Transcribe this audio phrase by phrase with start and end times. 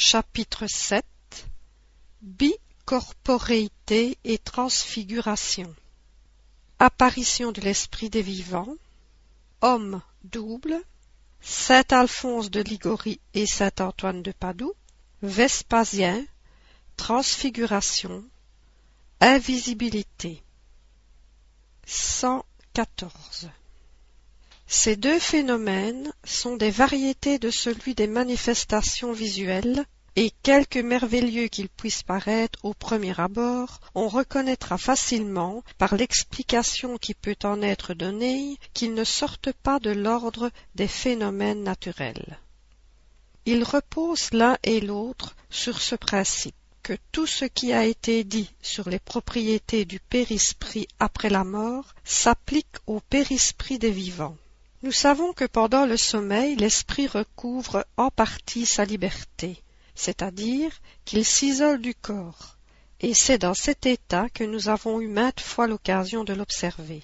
[0.00, 1.04] Chapitre 7
[2.22, 5.74] Bicorporéité et transfiguration.
[6.78, 8.76] Apparition de l'esprit des vivants
[9.60, 10.80] Homme double
[11.40, 14.72] Saint Alphonse de Ligorie et Saint Antoine de Padoue
[15.22, 16.24] Vespasien
[16.96, 18.24] Transfiguration
[19.20, 20.44] Invisibilité.
[21.86, 23.50] 114
[24.70, 31.70] Ces deux phénomènes sont des variétés de celui des manifestations visuelles, et quelque merveilleux qu'ils
[31.70, 38.58] puissent paraître au premier abord, on reconnaîtra facilement, par l'explication qui peut en être donnée,
[38.74, 42.38] qu'ils ne sortent pas de l'ordre des phénomènes naturels.
[43.46, 48.50] Ils reposent l'un et l'autre sur ce principe que tout ce qui a été dit
[48.60, 54.36] sur les propriétés du périsprit après la mort s'applique au périsprit des vivants.
[54.84, 59.60] Nous savons que pendant le sommeil l'esprit recouvre en partie sa liberté,
[59.96, 60.70] c'est-à-dire
[61.04, 62.56] qu'il s'isole du corps,
[63.00, 67.02] et c'est dans cet état que nous avons eu maintes fois l'occasion de l'observer.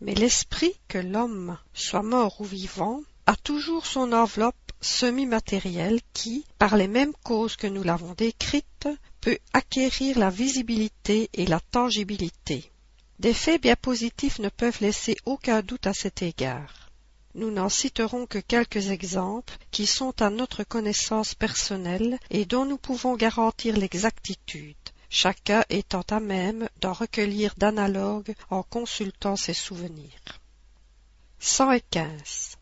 [0.00, 6.76] Mais l'esprit, que l'homme soit mort ou vivant, a toujours son enveloppe semi-matérielle qui, par
[6.76, 8.88] les mêmes causes que nous l'avons décrites,
[9.20, 12.70] peut acquérir la visibilité et la tangibilité.
[13.18, 16.79] Des faits bien positifs ne peuvent laisser aucun doute à cet égard.
[17.34, 22.78] Nous n'en citerons que quelques exemples qui sont à notre connaissance personnelle et dont nous
[22.78, 24.76] pouvons garantir l'exactitude,
[25.08, 30.40] chacun étant à même d'en recueillir d'analogues en consultant ses souvenirs.
[31.38, 32.56] 115.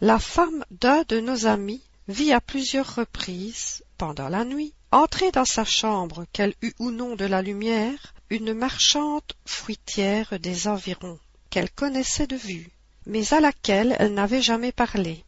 [0.00, 5.44] La femme d'un de nos amis vit à plusieurs reprises, pendant la nuit, entrer dans
[5.44, 11.18] sa chambre, qu'elle eût ou non de la lumière, une marchande fruitière des environs,
[11.50, 12.70] qu'elle connaissait de vue,
[13.06, 15.24] mais à laquelle elle n'avait jamais parlé.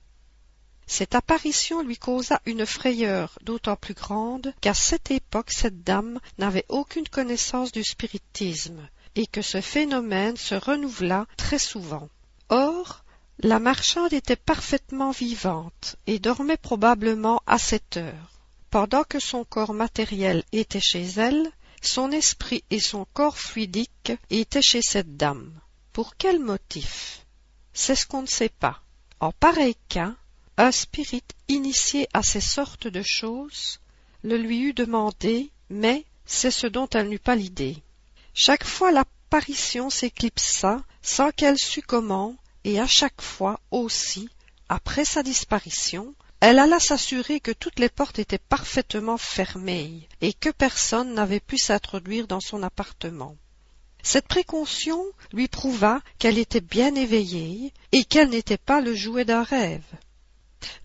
[0.86, 6.64] Cette apparition lui causa une frayeur d'autant plus grande qu'à cette époque cette dame n'avait
[6.68, 12.08] aucune connaissance du spiritisme, et que ce phénomène se renouvela très souvent.
[12.48, 13.04] Or,
[13.40, 18.32] la marchande était parfaitement vivante et dormait probablement à cette heure.
[18.70, 21.50] Pendant que son corps matériel était chez elle,
[21.82, 25.52] son esprit et son corps fluidique étaient chez cette dame.
[25.92, 27.17] Pour quel motif
[27.80, 28.82] C'est ce qu'on ne sait pas.
[29.20, 30.16] En pareil cas,
[30.56, 33.78] un spirit initié à ces sortes de choses
[34.24, 37.80] le lui eût demandé, mais c'est ce dont elle n'eut pas l'idée.
[38.34, 42.34] Chaque fois l'apparition s'éclipsa sans qu'elle sût comment,
[42.64, 44.28] et à chaque fois aussi,
[44.68, 50.50] après sa disparition, elle alla s'assurer que toutes les portes étaient parfaitement fermées et que
[50.50, 53.36] personne n'avait pu s'introduire dans son appartement.
[54.02, 59.42] Cette précaution lui prouva qu'elle était bien éveillée et qu'elle n'était pas le jouet d'un
[59.42, 59.84] rêve.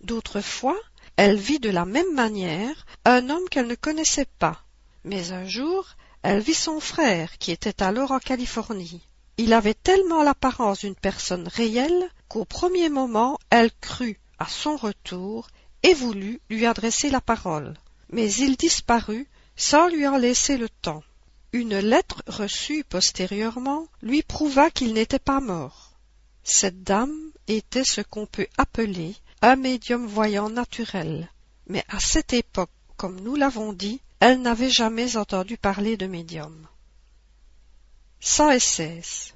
[0.00, 0.76] D'autres fois,
[1.16, 4.64] elle vit de la même manière un homme qu'elle ne connaissait pas,
[5.04, 5.86] mais un jour,
[6.22, 9.06] elle vit son frère qui était alors en Californie.
[9.36, 15.48] Il avait tellement l'apparence d'une personne réelle qu'au premier moment elle crut à son retour
[15.82, 17.74] et voulut lui adresser la parole.
[18.10, 21.02] Mais il disparut sans lui en laisser le temps.
[21.54, 25.92] Une lettre reçue postérieurement lui prouva qu'il n'était pas mort.
[26.42, 31.30] Cette dame était ce qu'on peut appeler un médium voyant naturel,
[31.68, 36.66] mais à cette époque, comme nous l'avons dit, elle n'avait jamais entendu parler de médium.
[38.18, 39.34] 116.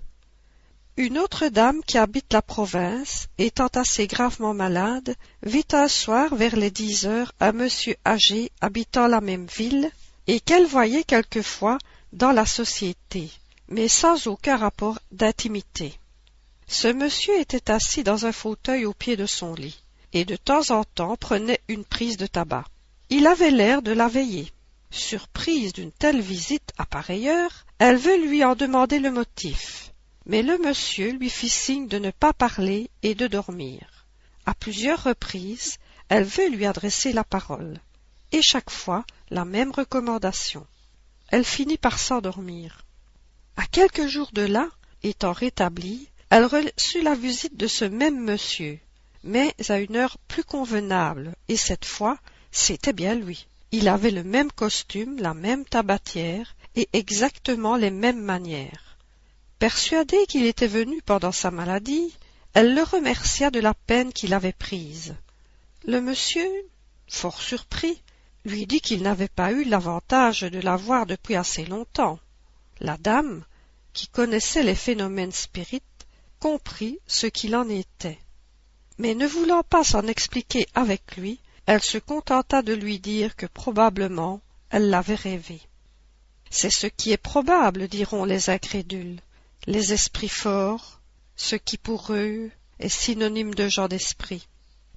[0.97, 5.15] Une autre dame qui habite la province, étant assez gravement malade,
[5.45, 9.93] vit un soir vers les dix heures un monsieur âgé habitant la même ville,
[10.27, 11.79] et qu'elle voyait quelquefois
[12.13, 13.31] dans la société,
[13.69, 15.99] mais sans aucun rapport d'intimité.
[16.67, 19.83] Ce monsieur était assis dans un fauteuil au pied de son lit,
[20.13, 22.65] et de temps en temps prenait une prise de tabac.
[23.11, 24.53] Il avait l'air de la veiller.
[24.91, 29.93] Surprise d'une telle visite à pareille heure, elle veut lui en demander le motif.
[30.27, 34.07] Mais le monsieur lui fit signe de ne pas parler et de dormir.
[34.47, 35.77] À plusieurs reprises,
[36.09, 37.81] elle veut lui adresser la parole.
[38.33, 40.67] Et chaque fois, la même recommandation.
[41.29, 42.85] Elle finit par s'endormir.
[43.57, 44.69] À quelques jours de là,
[45.03, 48.79] étant rétablie, elle reçut la visite de ce même monsieur,
[49.25, 52.19] mais à une heure plus convenable, et cette fois,
[52.51, 53.47] c'était bien lui.
[53.73, 58.97] Il avait le même costume, la même tabatière et exactement les mêmes manières.
[59.59, 62.17] Persuadée qu'il était venu pendant sa maladie,
[62.55, 65.15] elle le remercia de la peine qu'il avait prise.
[65.85, 66.49] Le monsieur,
[67.09, 68.01] fort surpris,
[68.49, 72.19] lui dit qu'il n'avait pas eu l'avantage de la voir depuis assez longtemps.
[72.81, 73.45] La dame,
[73.93, 75.85] qui connaissait les phénomènes spirites,
[76.41, 78.19] comprit ce qu'il en était.
[78.99, 83.47] Mais ne voulant pas s'en expliquer avec lui, elle se contenta de lui dire que
[83.47, 84.41] probablement
[84.71, 85.61] elle l'avait rêvé.
[86.51, 89.21] C'est ce qui est probable, diront les incrédules,
[89.67, 91.01] les esprits forts,
[91.37, 94.49] ce qui pour eux est synonyme de gens d'esprit.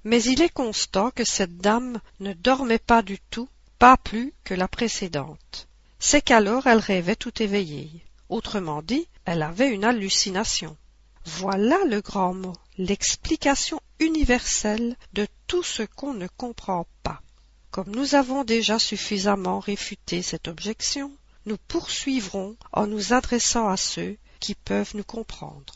[0.04, 4.54] Mais il est constant que cette dame ne dormait pas du tout, pas plus que
[4.54, 5.68] la précédente.
[5.98, 8.04] C'est qu'alors elle rêvait tout éveillée.
[8.28, 10.76] Autrement dit, elle avait une hallucination.
[11.24, 17.22] Voilà le grand mot, l'explication universelle de tout ce qu'on ne comprend pas.
[17.70, 21.12] Comme nous avons déjà suffisamment réfuté cette objection,
[21.46, 25.74] nous poursuivrons en nous adressant à ceux qui peuvent nous comprendre.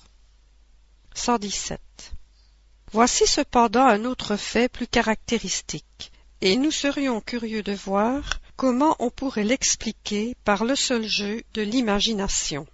[2.96, 2.98] 117.
[2.98, 6.10] Voici cependant un autre fait plus caractéristique,
[6.40, 11.60] et nous serions curieux de voir comment on pourrait l'expliquer par le seul jeu de
[11.60, 12.66] l'imagination.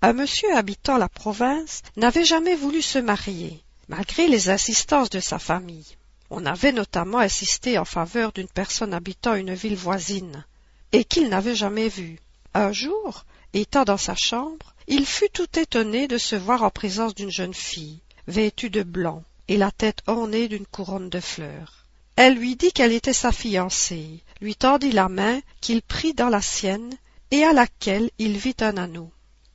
[0.00, 5.38] Un monsieur habitant la province n'avait jamais voulu se marier, malgré les insistances de sa
[5.38, 5.98] famille.
[6.30, 10.46] On avait notamment insisté en faveur d'une personne habitant une ville voisine,
[10.92, 12.18] et qu'il n'avait jamais vue.
[12.54, 17.14] Un jour, étant dans sa chambre, il fut tout étonné de se voir en présence
[17.14, 21.84] d'une jeune fille, vêtue de blanc, et la tête ornée d'une couronne de fleurs.
[22.16, 26.42] Elle lui dit qu'elle était sa fiancée, lui tendit la main qu'il prit dans la
[26.42, 26.94] sienne,
[27.30, 29.10] et à laquelle il vit un anneau.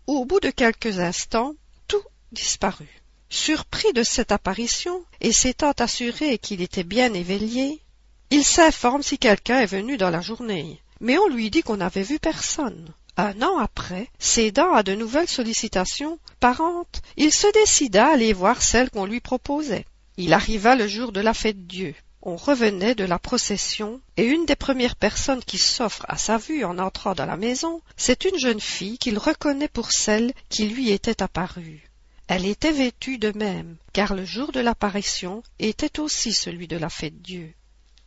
[0.07, 1.53] Au bout de quelques instants,
[1.87, 3.01] tout disparut.
[3.29, 7.81] Surpris de cette apparition, et s'étant assuré qu'il était bien éveillé,
[8.29, 10.81] il s'informe si quelqu'un est venu dans la journée.
[10.99, 12.93] Mais on lui dit qu'on n'avait vu personne.
[13.19, 18.61] Un an après, cédant à de nouvelles sollicitations parentes, il se décida à aller voir
[18.61, 19.85] celle qu'on lui proposait.
[20.17, 21.95] Il arriva le jour de la fête Dieu.
[22.21, 26.63] On revenait de la procession, et une des premières personnes qui s'offre à sa vue
[26.63, 30.91] en entrant dans la maison, c'est une jeune fille qu'il reconnaît pour celle qui lui
[30.91, 31.89] était apparue.
[32.27, 36.89] Elle était vêtue de même, car le jour de l'apparition était aussi celui de la
[36.89, 37.51] fête Dieu.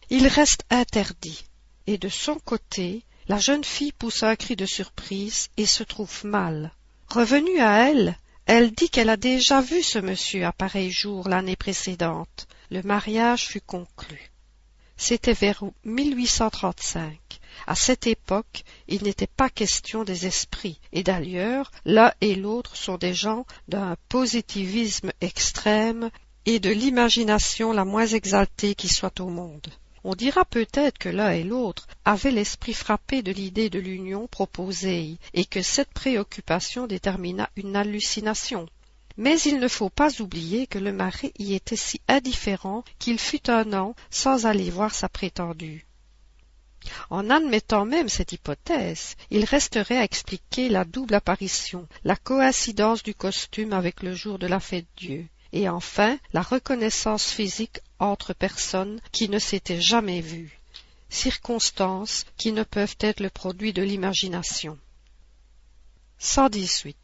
[0.08, 1.46] Il reste interdit,
[1.88, 6.24] et de son côté, la jeune fille pousse un cri de surprise et se trouve
[6.24, 6.72] mal.
[7.06, 11.54] Revenue à elle, elle dit qu'elle a déjà vu ce monsieur à pareil jour l'année
[11.54, 12.48] précédente.
[12.72, 14.32] Le mariage fut conclu.
[14.96, 17.20] C'était vers 1835.
[17.68, 22.98] À cette époque, il n'était pas question des esprits, et d'ailleurs, l'un et l'autre sont
[22.98, 26.10] des gens d'un positivisme extrême
[26.46, 29.68] et de l'imagination la moins exaltée qui soit au monde.
[30.02, 35.18] On dira peut-être que l'un et l'autre avaient l'esprit frappé de l'idée de l'union proposée,
[35.34, 38.66] et que cette préoccupation détermina une hallucination.
[39.16, 43.50] Mais il ne faut pas oublier que le mari y était si indifférent qu'il fut
[43.50, 45.86] un an sans aller voir sa prétendue.
[47.10, 53.14] En admettant même cette hypothèse, il resterait à expliquer la double apparition, la coïncidence du
[53.14, 59.00] costume avec le jour de la fête Dieu, et enfin la reconnaissance physique entre personnes
[59.12, 60.58] qui ne s'étaient jamais vues,
[61.10, 64.78] circonstances qui ne peuvent être le produit de l'imagination.
[66.18, 66.96] 118.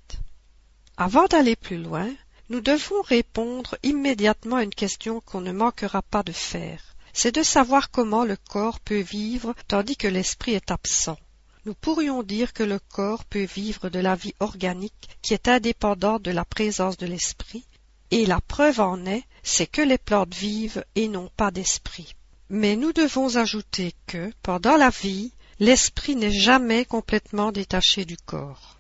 [0.97, 2.11] Avant d'aller plus loin,
[2.49, 6.83] nous devons répondre immédiatement à une question qu'on ne manquera pas de faire.
[7.13, 11.19] C'est de savoir comment le corps peut vivre tandis que l'esprit est absent.
[11.65, 16.23] Nous pourrions dire que le corps peut vivre de la vie organique qui est indépendante
[16.23, 17.65] de la présence de l'esprit,
[18.11, 22.17] et la preuve en est, c'est que les plantes vivent et n'ont pas d'esprit.
[22.51, 28.77] Mais nous devons ajouter que, pendant la vie, l'esprit n'est jamais complètement détaché du corps.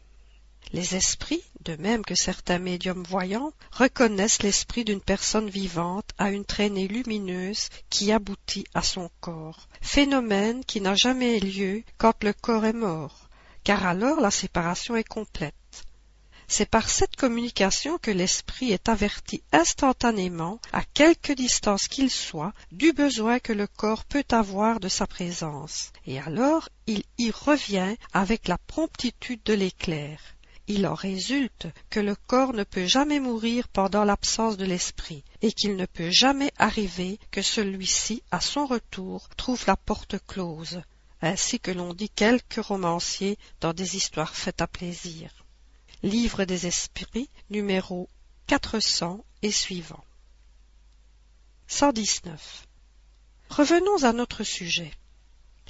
[0.73, 6.45] Les esprits, de même que certains médiums voyants, reconnaissent l'esprit d'une personne vivante à une
[6.45, 12.65] traînée lumineuse qui aboutit à son corps, phénomène qui n'a jamais lieu quand le corps
[12.65, 13.29] est mort,
[13.63, 15.55] car alors la séparation est complète.
[16.49, 22.93] C'est par cette communication que l'esprit est averti instantanément, à quelque distance qu'il soit, du
[22.93, 28.47] besoin que le corps peut avoir de sa présence, et alors il y revient avec
[28.47, 30.21] la promptitude de l'éclair.
[30.69, 35.53] Il en résulte que le corps ne peut jamais mourir pendant l'absence de l'esprit, et
[35.53, 40.81] qu'il ne peut jamais arriver que celui-ci, à son retour, trouve la porte close,
[41.23, 45.46] ainsi que l'ont dit quelques romanciers dans des histoires faites à plaisir.
[46.03, 48.11] Livre des Esprits, numéro
[48.49, 50.05] 400 et suivant.
[51.69, 52.67] 119.
[53.49, 54.93] Revenons à notre sujet.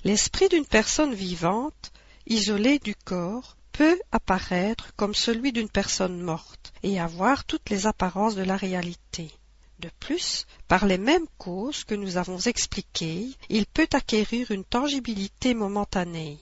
[0.03, 1.93] L'esprit d'une personne vivante,
[2.27, 8.35] isolée du corps, peut apparaître comme celui d'une personne morte et avoir toutes les apparences
[8.35, 9.31] de la réalité.
[9.79, 15.55] De plus, par les mêmes causes que nous avons expliquées, il peut acquérir une tangibilité
[15.55, 16.39] momentanée.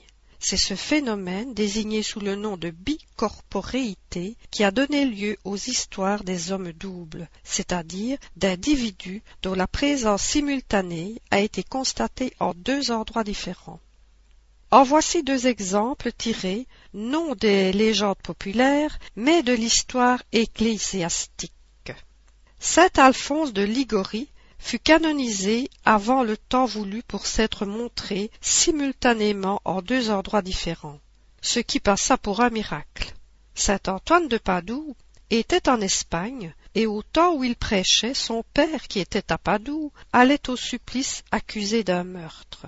[0.46, 6.22] C'est ce phénomène, désigné sous le nom de bicorporéité, qui a donné lieu aux histoires
[6.22, 13.24] des hommes doubles, c'est-à-dire d'individus dont la présence simultanée a été constatée en deux endroits
[13.24, 13.80] différents.
[14.70, 21.52] En voici deux exemples tirés, non des légendes populaires, mais de l'histoire ecclésiastique.
[22.58, 24.28] Saint Alphonse de Ligorie
[24.64, 31.00] fut canonisé avant le temps voulu pour s'être montré simultanément en deux endroits différents,
[31.42, 33.12] ce qui passa pour un miracle.
[33.54, 34.96] Saint Antoine de Padoue
[35.28, 39.92] était en Espagne, et au temps où il prêchait, son père, qui était à Padoue,
[40.14, 42.64] allait au supplice accusé d'un meurtre.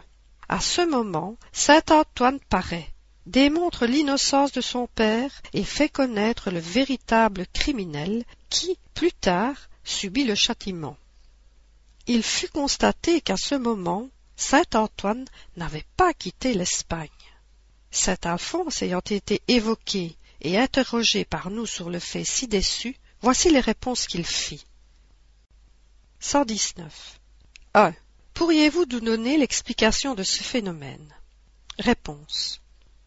[0.50, 2.93] À ce moment, saint Antoine paraît,
[3.25, 10.25] démontre l'innocence de son père et fait connaître le véritable criminel qui, plus tard, subit
[10.25, 10.99] le châtiment.
[12.08, 15.25] Il fut constaté qu'à ce moment, saint Antoine
[15.56, 17.08] n'avait pas quitté l'Espagne.
[17.90, 23.50] Saint Alphonse ayant été évoqué et interrogé par nous sur le fait ci dessus, voici
[23.50, 24.64] les réponses qu'il fit.
[26.20, 27.20] 119.
[27.75, 27.94] 1.
[28.34, 31.12] Pourriez-vous nous donner l'explication de ce phénomène?
[31.78, 32.60] Réponse.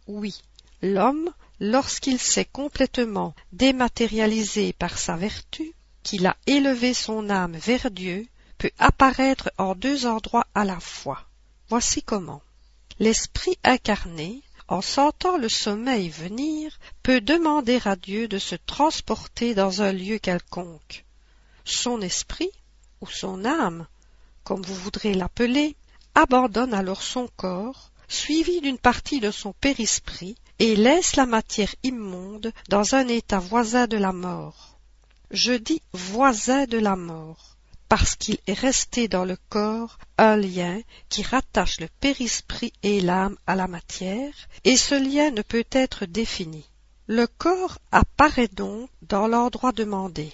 [0.08, 0.42] Oui,
[0.82, 8.28] l'homme, lorsqu'il s'est complètement dématérialisé par sa vertu, qu'il a élevé son âme vers Dieu,
[8.60, 11.26] peut apparaître en deux endroits à la fois.
[11.70, 12.44] Voici comment.
[13.00, 19.82] L'esprit incarné, en sentant le sommeil venir, peut demander à Dieu de se transporter dans
[19.82, 21.06] un lieu quelconque.
[21.64, 22.52] Son esprit,
[23.02, 23.88] ou son âme,
[24.44, 25.76] comme vous voudrez l'appeler,
[26.14, 32.52] abandonne alors son corps, suivi d'une partie de son périsprit, et laisse la matière immonde
[32.68, 34.78] dans un état voisin de la mort.
[35.32, 37.56] Je dis voisin de la mort,
[37.90, 40.80] parce qu'il est resté dans le corps un lien
[41.10, 46.06] qui rattache le périsprit et l'âme à la matière, et ce lien ne peut être
[46.06, 46.70] défini.
[47.08, 50.32] Le corps apparaît donc dans l'endroit demandé.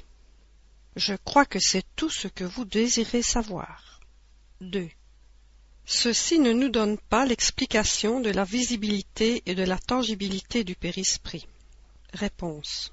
[0.97, 4.01] Je crois que c'est tout ce que vous désirez savoir.
[4.59, 4.89] 2.
[5.85, 11.47] Ceci ne nous donne pas l'explication de la visibilité et de la tangibilité du périsprit.
[12.13, 12.91] Réponse.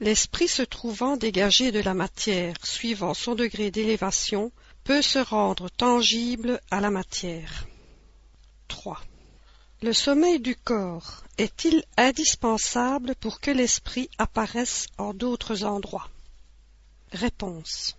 [0.00, 4.50] L'esprit se trouvant dégagé de la matière suivant son degré d'élévation
[4.82, 7.66] peut se rendre tangible à la matière.
[8.68, 8.98] 3.
[9.82, 16.08] Le sommeil du corps est-il indispensable pour que l'esprit apparaisse en d'autres endroits?
[17.12, 17.94] Réponse.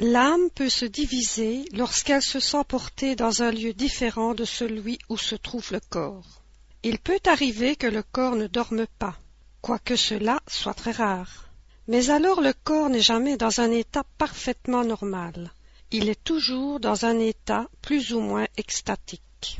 [0.00, 5.16] L'âme peut se diviser lorsqu'elle se sent portée dans un lieu différent de celui où
[5.16, 6.42] se trouve le corps.
[6.82, 9.16] Il peut arriver que le corps ne dorme pas,
[9.64, 11.48] quoique cela soit très rare.
[11.88, 15.52] Mais alors le corps n'est jamais dans un état parfaitement normal.
[15.90, 19.56] Il est toujours dans un état plus ou moins extatique.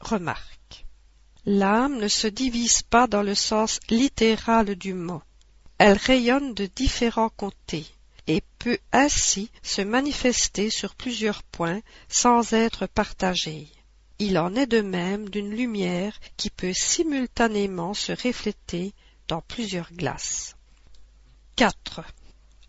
[0.00, 0.84] Remarque.
[1.46, 5.22] L'âme ne se divise pas dans le sens littéral du mot.
[5.78, 7.86] Elle rayonne de différents côtés
[8.26, 11.80] et peut ainsi se manifester sur plusieurs points
[12.10, 13.66] sans être partagée.
[14.22, 18.92] Il en est de même d'une lumière qui peut simultanément se refléter
[19.28, 20.56] dans plusieurs glaces.
[21.56, 22.02] 4.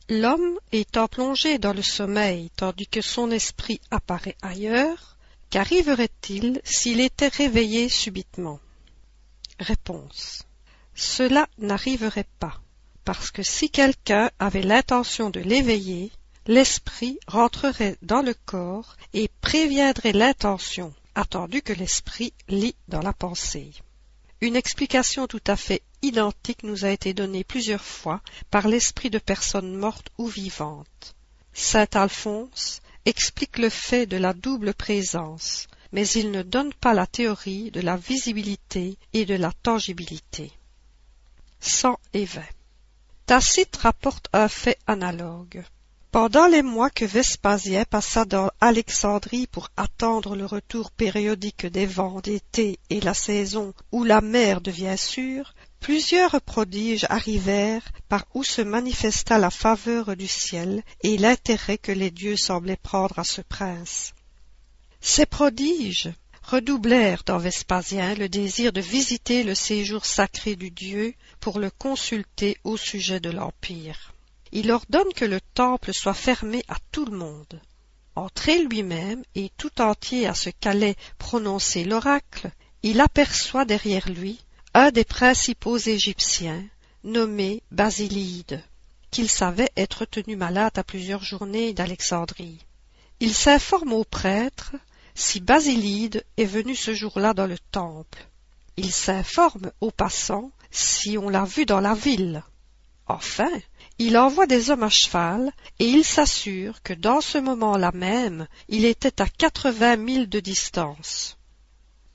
[0.07, 5.17] L'homme étant plongé dans le sommeil tandis que son esprit apparaît ailleurs,
[5.49, 8.61] qu'arriverait-il s'il était réveillé subitement?
[9.59, 10.43] Réponse.
[10.95, 12.61] Cela n'arriverait pas,
[13.03, 16.13] parce que si quelqu'un avait l'intention de l'éveiller,
[16.47, 23.71] l'esprit rentrerait dans le corps et préviendrait l'intention attendu que l'esprit lit dans la pensée.
[24.41, 29.19] Une explication tout à fait identique nous a été donnée plusieurs fois par l'esprit de
[29.19, 31.15] personnes mortes ou vivantes.
[31.53, 37.05] Saint Alphonse explique le fait de la double présence, mais il ne donne pas la
[37.05, 40.51] théorie de la visibilité et de la tangibilité.
[41.59, 42.27] 100 et
[43.25, 45.63] Tacite rapporte un fait analogue.
[46.11, 52.19] Pendant les mois que Vespasien passa dans Alexandrie pour attendre le retour périodique des vents
[52.19, 58.61] d'été et la saison où la mer devient sûre, plusieurs prodiges arrivèrent par où se
[58.61, 64.11] manifesta la faveur du ciel et l'intérêt que les dieux semblaient prendre à ce prince.
[64.99, 66.11] Ces prodiges
[66.43, 72.57] redoublèrent dans Vespasien le désir de visiter le séjour sacré du Dieu pour le consulter
[72.65, 74.10] au sujet de l'Empire
[74.51, 77.61] il ordonne que le temple soit fermé à tout le monde.
[78.15, 82.51] Entré lui-même et tout entier à ce qu'allait prononcer l'oracle,
[82.83, 84.39] il aperçoit derrière lui
[84.73, 86.63] un des principaux Égyptiens,
[87.03, 88.63] nommé Basilide,
[89.11, 92.65] qu'il savait être tenu malade à plusieurs journées d'Alexandrie.
[93.19, 94.75] Il s'informe au prêtre
[95.13, 98.27] si Basilide est venu ce jour-là dans le temple.
[98.77, 102.43] Il s'informe aux passants si on l'a vu dans la ville.
[103.07, 103.51] Enfin,
[103.97, 108.85] il envoie des hommes à cheval et il s'assure que dans ce moment-là même, il
[108.85, 111.37] était à quatre-vingts milles de distance.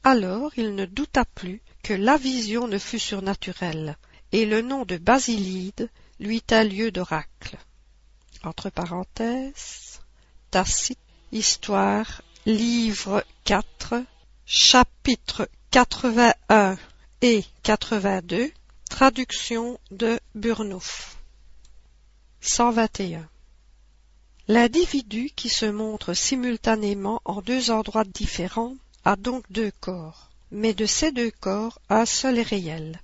[0.03, 3.97] Alors il ne douta plus que la vision ne fût surnaturelle,
[4.33, 7.57] et le nom de Basilide lui tint lieu d'oracle.
[8.43, 10.01] Entre parenthèses,
[10.51, 10.99] Tacite,
[11.33, 13.95] Histoire, livre 4,
[14.47, 16.79] chapitre 81
[17.21, 18.51] et 82,
[18.89, 21.17] traduction de Burnouf.
[22.41, 23.29] 121.
[24.49, 30.87] L'individu qui se montre simultanément en deux endroits différents a donc deux corps, mais de
[30.87, 33.01] ces deux corps, un seul est réel,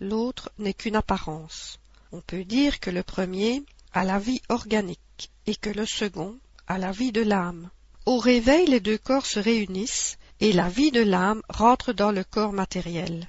[0.00, 1.80] l'autre n'est qu'une apparence.
[2.12, 3.62] On peut dire que le premier
[3.92, 6.36] a la vie organique et que le second
[6.68, 7.70] a la vie de l'âme.
[8.06, 12.22] Au réveil, les deux corps se réunissent et la vie de l'âme rentre dans le
[12.22, 13.28] corps matériel.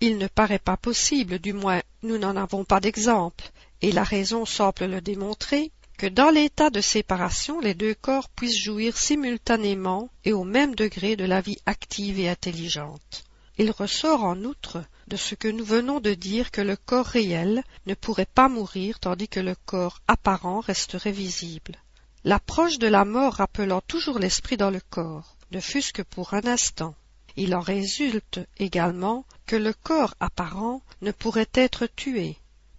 [0.00, 3.50] Il ne paraît pas possible, du moins nous n'en avons pas d'exemple,
[3.82, 8.62] et la raison semble le démontrer, que dans l'état de séparation les deux corps puissent
[8.62, 13.24] jouir simultanément et au même degré de la vie active et intelligente.
[13.58, 17.64] Il ressort en outre de ce que nous venons de dire que le corps réel
[17.86, 21.76] ne pourrait pas mourir tandis que le corps apparent resterait visible.
[22.24, 26.44] L'approche de la mort rappelant toujours l'esprit dans le corps, ne fût-ce que pour un
[26.44, 26.94] instant.
[27.36, 32.36] Il en résulte également que le corps apparent ne pourrait être tué,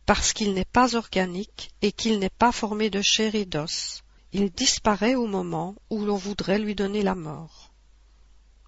[0.07, 4.03] parce qu'il n'est pas organique et qu'il n'est pas formé de chair et d'os.
[4.31, 7.73] Il disparaît au moment où l'on voudrait lui donner la mort.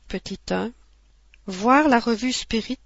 [0.10, 0.74] Petit 1.
[1.48, 2.78] Voir la revue Spirit,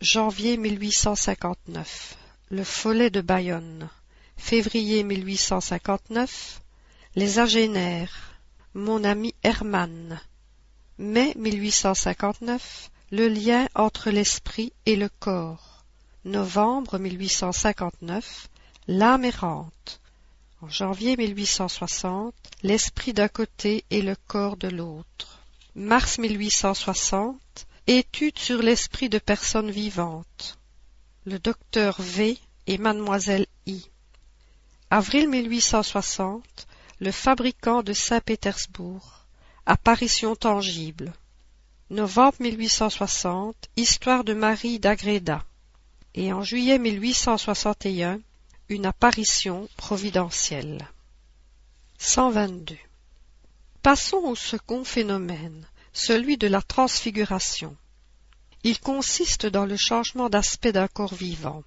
[0.00, 2.16] janvier 1859.
[2.50, 3.90] Le Follet de Bayonne.
[4.36, 6.62] Février 1859.
[7.16, 8.38] Les Agénaires.
[8.74, 10.20] Mon ami Hermann.
[10.98, 12.92] Mai 1859.
[13.10, 15.65] Le lien entre l'esprit et le corps
[16.26, 18.48] novembre 1859,
[18.88, 20.00] l'âme errante.
[20.60, 25.44] En janvier 1860, l'esprit d'un côté et le corps de l'autre.
[25.76, 27.38] Mars 1860,
[27.86, 30.58] étude sur l'esprit de personnes vivantes.
[31.26, 33.86] Le docteur V et mademoiselle I.
[34.90, 36.66] Avril 1860,
[36.98, 39.26] le fabricant de Saint-Pétersbourg.
[39.64, 41.12] Apparition tangible.
[41.90, 45.44] Novembre 1860, histoire de Marie d'Agreda
[46.16, 48.20] et en juillet 1861
[48.70, 50.88] une apparition providentielle.
[51.98, 52.76] 122.
[53.82, 57.76] Passons au second phénomène, celui de la transfiguration.
[58.64, 61.62] Il consiste dans le changement d'aspect d'un corps vivant.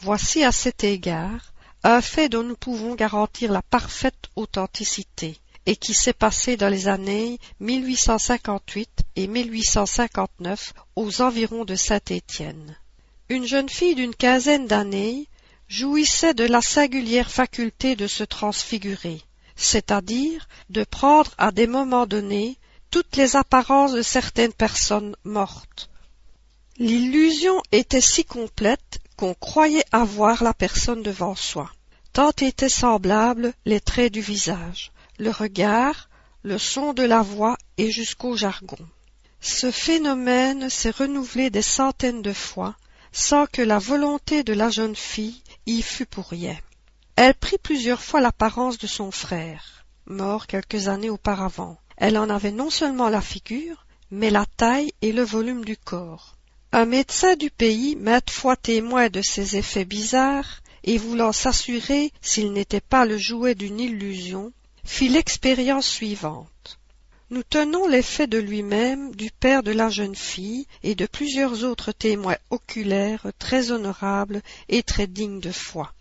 [0.00, 5.92] Voici à cet égard un fait dont nous pouvons garantir la parfaite authenticité et qui
[5.92, 12.76] s'est passé dans les années 1858 et 1859 aux environs de Saint-Étienne
[13.30, 15.28] une jeune fille d'une quinzaine d'années
[15.68, 19.20] jouissait de la singulière faculté de se transfigurer,
[19.54, 22.56] c'est-à-dire de prendre à des moments donnés
[22.90, 25.90] toutes les apparences de certaines personnes mortes.
[26.78, 31.70] L'illusion était si complète qu'on croyait avoir la personne devant soi,
[32.14, 36.08] tant étaient semblables les traits du visage, le regard,
[36.44, 38.78] le son de la voix et jusqu'au jargon.
[39.40, 42.74] Ce phénomène s'est renouvelé des centaines de fois
[43.12, 46.56] sans que la volonté de la jeune fille y fût pour rien.
[47.16, 51.78] Elle prit plusieurs fois l'apparence de son frère, mort quelques années auparavant.
[51.96, 56.36] Elle en avait non seulement la figure, mais la taille et le volume du corps.
[56.72, 62.52] Un médecin du pays, maintes fois témoin de ces effets bizarres, et voulant s'assurer s'il
[62.52, 64.52] n'était pas le jouet d'une illusion,
[64.84, 66.48] fit l'expérience suivante.
[67.30, 71.62] Nous tenons les faits de lui-même, du père de la jeune fille et de plusieurs
[71.62, 75.92] autres témoins oculaires très honorables et très dignes de foi.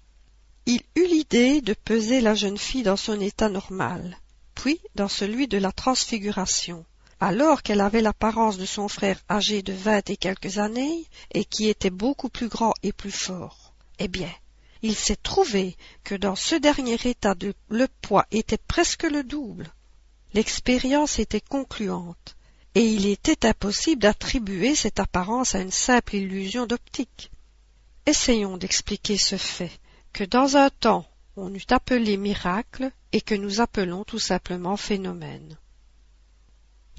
[0.65, 4.17] Il eut l'idée de peser la jeune fille dans son état normal,
[4.55, 6.85] puis dans celui de la transfiguration.
[7.19, 11.67] Alors qu'elle avait l'apparence de son frère âgé de vingt et quelques années, et qui
[11.67, 13.73] était beaucoup plus grand et plus fort.
[13.99, 14.31] Eh bien,
[14.81, 17.35] il s'est trouvé que dans ce dernier état
[17.69, 19.73] le poids était presque le double.
[20.38, 22.38] L'expérience était concluante,
[22.76, 27.32] et il était impossible d'attribuer cette apparence à une simple illusion d'optique.
[28.06, 29.71] Essayons d'expliquer ce fait,
[30.13, 35.58] que dans un temps on eût appelé miracle et que nous appelons tout simplement phénomène.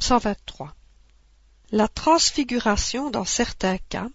[0.01, 0.75] 123.
[1.71, 4.09] La transfiguration, dans certains cas,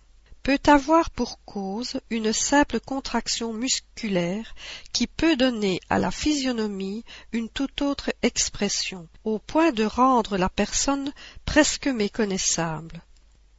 [0.44, 4.54] peut avoir pour cause une simple contraction musculaire
[4.92, 10.50] qui peut donner à la physionomie une toute autre expression, au point de rendre la
[10.50, 11.14] personne
[11.46, 13.02] presque méconnaissable.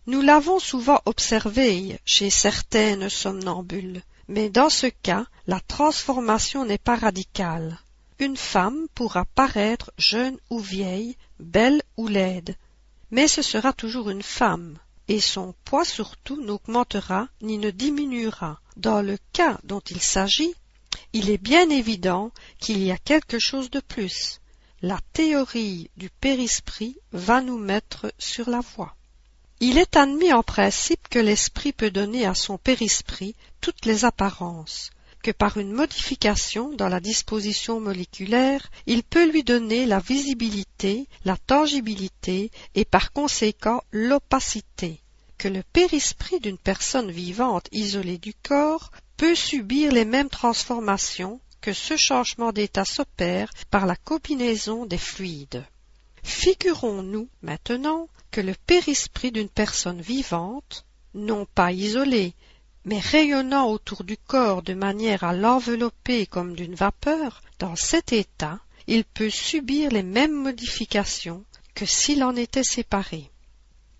[0.06, 6.96] Nous l'avons souvent observé chez certaines somnambules, mais dans ce cas, la transformation n'est pas
[6.96, 7.78] radicale.
[8.18, 12.56] Une femme pourra paraître jeune ou vieille, belle ou laide,
[13.10, 18.60] mais ce sera toujours une femme, et son poids surtout n'augmentera ni ne diminuera.
[18.76, 20.54] Dans le cas dont il s'agit,
[21.12, 24.40] il est bien évident qu'il y a quelque chose de plus.
[24.82, 28.94] La théorie du périsprit va nous mettre sur la voie.
[29.60, 34.90] Il est admis en principe que l'esprit peut donner à son périsprit toutes les apparences,
[35.24, 41.38] que par une modification dans la disposition moléculaire, il peut lui donner la visibilité, la
[41.38, 45.00] tangibilité et par conséquent l'opacité,
[45.38, 51.72] que le périsprit d'une personne vivante isolée du corps peut subir les mêmes transformations que
[51.72, 55.64] ce changement d'état s'opère par la combinaison des fluides.
[56.22, 60.84] Figurons-nous maintenant que le périsprit d'une personne vivante,
[61.14, 62.34] non pas isolée,
[62.84, 68.60] mais rayonnant autour du corps de manière à l'envelopper comme d'une vapeur, dans cet état,
[68.86, 71.44] il peut subir les mêmes modifications
[71.74, 73.30] que s'il en était séparé.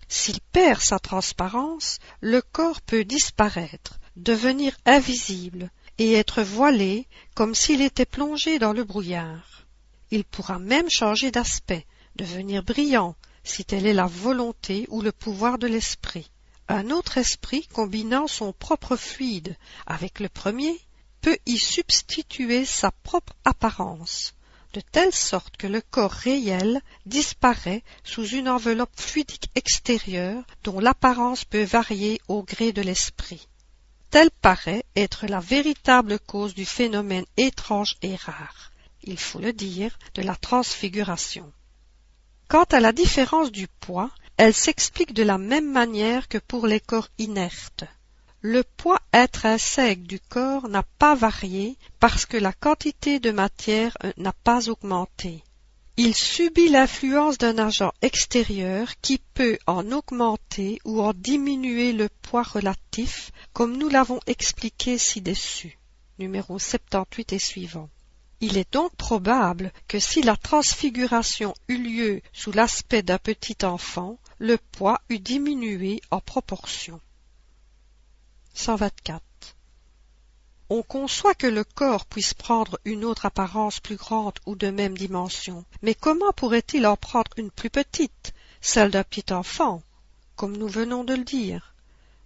[0.07, 7.81] S'il perd sa transparence, le corps peut disparaître, devenir invisible et être voilé comme s'il
[7.81, 9.65] était plongé dans le brouillard.
[10.11, 15.57] Il pourra même changer d'aspect, devenir brillant, si telle est la volonté ou le pouvoir
[15.57, 16.29] de l'esprit.
[16.67, 20.79] Un autre esprit combinant son propre fluide avec le premier
[21.21, 24.33] peut y substituer sa propre apparence,
[24.73, 31.45] de telle sorte que le corps réel disparaît sous une enveloppe fluidique extérieure dont l'apparence
[31.45, 33.47] peut varier au gré de l'esprit.
[34.09, 38.71] Telle paraît être la véritable cause du phénomène étrange et rare,
[39.03, 41.51] il faut le dire, de la transfiguration.
[42.47, 46.79] Quant à la différence du poids, elle s'explique de la même manière que pour les
[46.79, 47.85] corps inertes.
[48.41, 54.11] Le poids intrinsèque du corps n'a pas varié parce que la quantité de matière euh,
[54.17, 55.43] n'a pas augmenté.
[55.97, 62.43] Il subit l'influence d'un agent extérieur qui peut en augmenter ou en diminuer le poids
[62.43, 65.79] relatif, comme nous l'avons expliqué ci-dessus.
[66.19, 67.89] Numéro 78 et suivant.
[68.41, 74.19] Il est donc probable que si la transfiguration eut lieu sous l'aspect d'un petit enfant,
[74.39, 76.99] le poids eût diminué en proportion.
[78.53, 79.21] 124.
[80.69, 84.97] On conçoit que le corps puisse prendre une autre apparence plus grande ou de même
[84.97, 89.83] dimension, mais comment pourrait-il en prendre une plus petite, celle d'un petit enfant,
[90.35, 91.73] comme nous venons de le dire?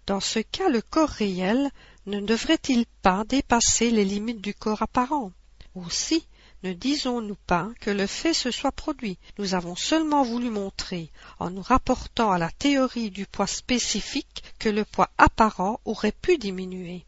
[0.07, 1.69] Dans ce cas, le corps réel
[2.07, 5.31] ne devrait-il pas dépasser les limites du corps apparent?
[5.75, 6.25] Aussi,
[6.63, 11.49] ne disons-nous pas que le fait se soit produit, nous avons seulement voulu montrer, en
[11.49, 17.05] nous rapportant à la théorie du poids spécifique, que le poids apparent aurait pu diminuer.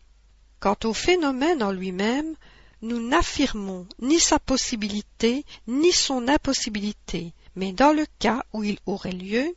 [0.60, 2.36] Quant au phénomène en lui-même,
[2.82, 9.12] nous n'affirmons ni sa possibilité ni son impossibilité, mais dans le cas où il aurait
[9.12, 9.56] lieu,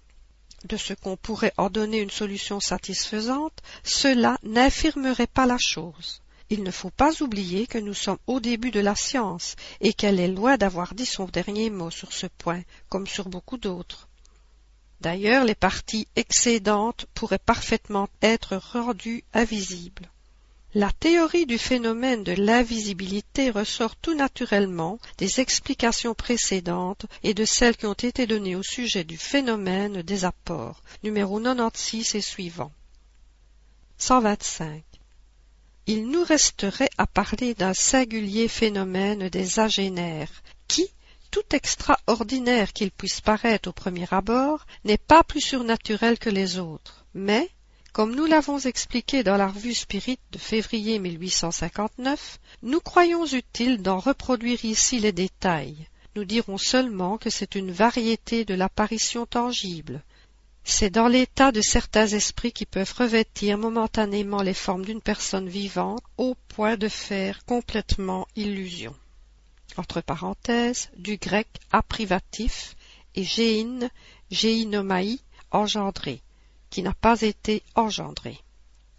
[0.65, 6.23] de ce qu'on pourrait en donner une solution satisfaisante, cela n'infirmerait pas la chose.
[6.57, 10.21] Il ne faut pas oublier que nous sommes au début de la science et qu'elle
[10.21, 14.09] est loin d'avoir dit son dernier mot sur ce point, comme sur beaucoup d'autres.
[15.01, 20.09] D'ailleurs, les parties excédentes pourraient parfaitement être rendues invisibles.
[20.75, 27.77] La théorie du phénomène de l'invisibilité ressort tout naturellement des explications précédentes et de celles
[27.77, 32.71] qui ont été données au sujet du phénomène des apports, numéro 96 et suivant.
[33.99, 34.85] 125
[35.87, 40.89] il nous resterait à parler d'un singulier phénomène des agénaires, qui,
[41.31, 47.05] tout extraordinaire qu'il puisse paraître au premier abord, n'est pas plus surnaturel que les autres,
[47.13, 47.51] mais,
[47.93, 53.99] comme nous l'avons expliqué dans la revue Spirit de février 1859, nous croyons utile d'en
[53.99, 55.87] reproduire ici les détails.
[56.17, 60.03] Nous dirons seulement que c'est une variété de l'apparition tangible,
[60.65, 66.03] c'est dans l'état de certains esprits qui peuvent revêtir momentanément les formes d'une personne vivante
[66.17, 68.95] au point de faire complètement illusion.
[69.77, 72.77] Entre parenthèses, du grec aprivatif
[73.15, 73.91] et géine,
[74.31, 76.23] géinomaï, engendré,
[76.71, 78.39] qui n'a pas été engendré.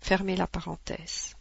[0.02, 1.35] Fermez la parenthèse.